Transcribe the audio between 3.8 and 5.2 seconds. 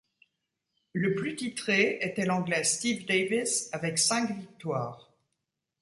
cinq victoires.